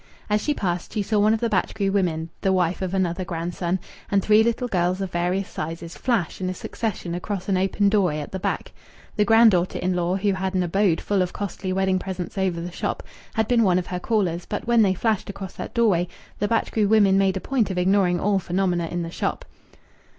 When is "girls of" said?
4.67-5.11